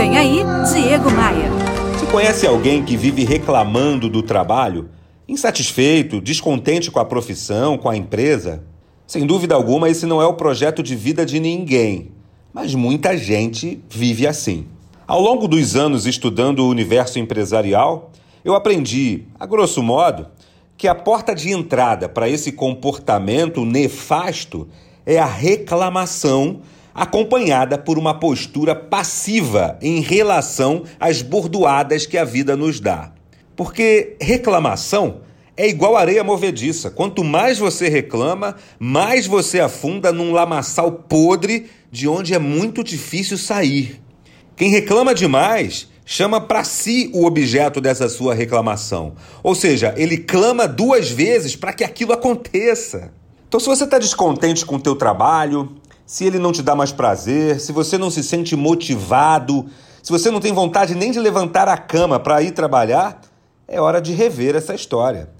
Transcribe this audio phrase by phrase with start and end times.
[0.00, 0.38] Vem aí,
[0.72, 1.50] Diego Maia.
[1.92, 4.88] Você conhece alguém que vive reclamando do trabalho?
[5.28, 8.64] Insatisfeito, descontente com a profissão, com a empresa?
[9.06, 12.12] Sem dúvida alguma, esse não é o projeto de vida de ninguém.
[12.50, 14.64] Mas muita gente vive assim.
[15.06, 18.10] Ao longo dos anos estudando o universo empresarial,
[18.42, 20.28] eu aprendi, a grosso modo,
[20.78, 24.66] que a porta de entrada para esse comportamento nefasto
[25.04, 26.62] é a reclamação
[26.94, 33.12] acompanhada por uma postura passiva em relação às bordoadas que a vida nos dá.
[33.56, 35.20] Porque reclamação
[35.56, 36.90] é igual areia movediça.
[36.90, 43.36] Quanto mais você reclama, mais você afunda num lamaçal podre de onde é muito difícil
[43.36, 44.00] sair.
[44.56, 49.14] Quem reclama demais chama para si o objeto dessa sua reclamação.
[49.42, 53.12] Ou seja, ele clama duas vezes para que aquilo aconteça.
[53.46, 55.76] Então, se você está descontente com o teu trabalho,
[56.10, 59.66] se ele não te dá mais prazer, se você não se sente motivado,
[60.02, 63.20] se você não tem vontade nem de levantar a cama para ir trabalhar,
[63.68, 65.30] é hora de rever essa história.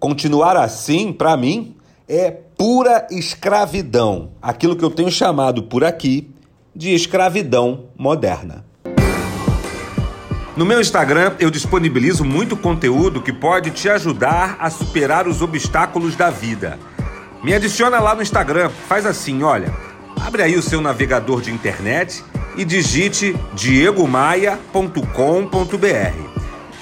[0.00, 1.76] Continuar assim, para mim,
[2.08, 6.28] é pura escravidão, aquilo que eu tenho chamado por aqui
[6.74, 8.64] de escravidão moderna.
[10.56, 16.16] No meu Instagram, eu disponibilizo muito conteúdo que pode te ajudar a superar os obstáculos
[16.16, 16.80] da vida.
[17.44, 19.95] Me adiciona lá no Instagram, faz assim, olha.
[20.26, 22.24] Abre aí o seu navegador de internet
[22.56, 24.98] e digite diegomaia.com.br.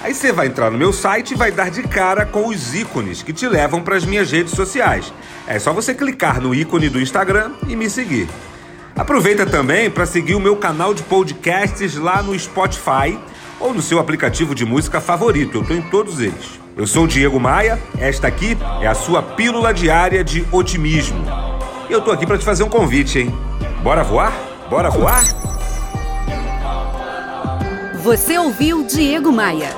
[0.00, 3.22] Aí você vai entrar no meu site e vai dar de cara com os ícones
[3.22, 5.12] que te levam para as minhas redes sociais.
[5.46, 8.26] É só você clicar no ícone do Instagram e me seguir.
[8.96, 13.18] Aproveita também para seguir o meu canal de podcasts lá no Spotify
[13.60, 15.58] ou no seu aplicativo de música favorito.
[15.58, 16.58] Eu estou em todos eles.
[16.74, 21.43] Eu sou o Diego Maia, esta aqui é a sua pílula diária de otimismo.
[21.88, 23.34] E eu tô aqui para te fazer um convite, hein?
[23.82, 24.32] Bora voar?
[24.70, 25.22] Bora voar?
[28.02, 29.68] Você ouviu Diego Maia.